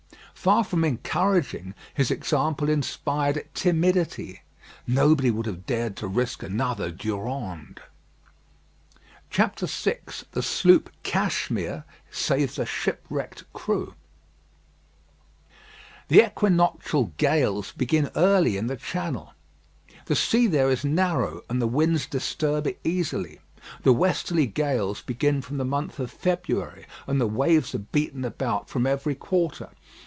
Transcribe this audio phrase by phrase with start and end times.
[0.33, 4.41] Far from encouraging, his example inspired timidity.
[4.87, 7.79] Nobody would have dared to risk another Durande.
[9.31, 13.93] VI THE SLOOP "CASHMERE" SAVES A SHIPWRECKED CREW
[16.07, 19.33] The equinoctial gales begin early in the Channel.
[20.07, 23.41] The sea there is narrow, and the winds disturb it easily.
[23.83, 28.71] The westerly gales begin from the month of February, and the waves are beaten about
[28.71, 29.69] from every quarter.